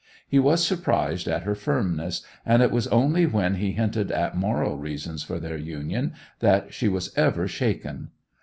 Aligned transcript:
He 0.27 0.39
was 0.39 0.65
surprised 0.65 1.27
at 1.27 1.43
her 1.43 1.53
firmness, 1.53 2.25
and 2.43 2.63
it 2.63 2.71
was 2.71 2.87
only 2.87 3.27
when 3.27 3.57
he 3.57 3.73
hinted 3.73 4.11
at 4.11 4.35
moral 4.35 4.75
reasons 4.79 5.21
for 5.21 5.39
their 5.39 5.57
union 5.57 6.13
that 6.39 6.73
she 6.73 6.87
was 6.87 7.15
ever 7.15 7.47
shaken. 7.47 8.09